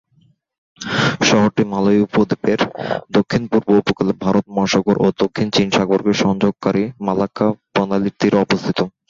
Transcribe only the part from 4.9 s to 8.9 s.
ও দক্ষিণ চীন সাগরকে সংযোগকারী মালাক্কা প্রণালীর তীরে অবস্থিত।